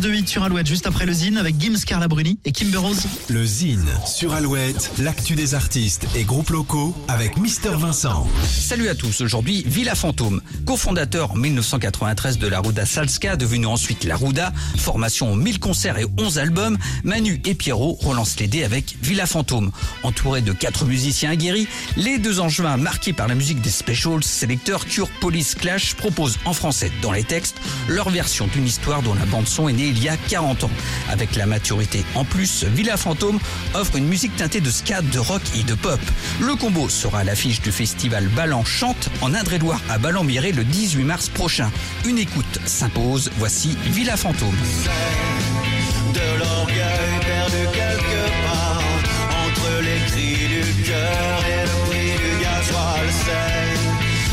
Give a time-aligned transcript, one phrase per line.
[0.00, 3.02] de 8 sur Alouette, juste après le Zine avec Gims Carla Bruni et Kimber Rose.
[3.28, 8.26] Le Zine sur Alouette, l'actu des artistes et groupes locaux avec Mister Vincent.
[8.42, 14.04] Salut à tous, aujourd'hui Villa Fantôme, cofondateur en 1993 de la Ruda Salska, devenu ensuite
[14.04, 18.64] la Ruda, formation en 1000 concerts et 11 albums, Manu et Pierrot relancent les dés
[18.64, 19.72] avec Villa Fantôme.
[20.04, 21.68] Entouré de quatre musiciens aguerris,
[21.98, 26.54] les deux angevins marqués par la musique des specials, sélecteurs Cure Police Clash proposent en
[26.54, 27.56] français dans les textes
[27.88, 30.70] leur version d'une histoire dont la bande son est née il y a 40 ans.
[31.10, 33.38] Avec la maturité en plus, Villa Fantôme
[33.74, 36.00] offre une musique teintée de ska, de rock et de pop.
[36.40, 41.04] Le combo sera à l'affiche du festival Ballan Chante en Indre-et-Loire à Ballon-Miré le 18
[41.04, 41.70] mars prochain.
[42.06, 44.56] Une écoute s'impose, voici Villa Fantôme.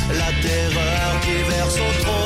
[0.09, 2.19] la terreur qui verse au trottoir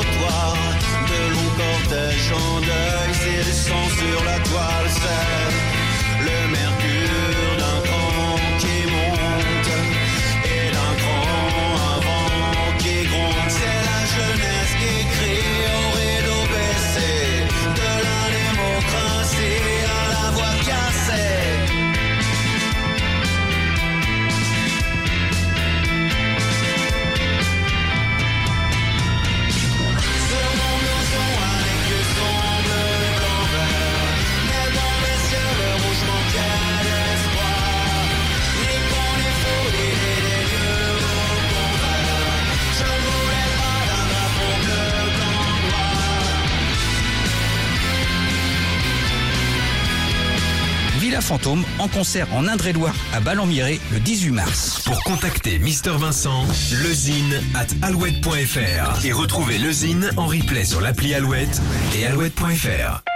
[51.21, 54.81] Fantôme en concert en Indre-et-Loire à Ballon-Miré le 18 mars.
[54.85, 56.45] Pour contacter Mister Vincent,
[56.83, 61.61] lezine at alouette.fr et retrouver le Zine en replay sur l'appli Alouette
[61.95, 63.12] et alouette.fr.